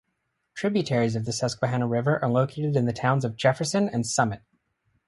[0.55, 4.41] Tributaries of the Susquehanna River are located in the Towns of Jefferson and Summit.